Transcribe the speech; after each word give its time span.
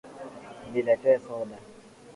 Niletee 0.71 1.19
soda 1.19 1.57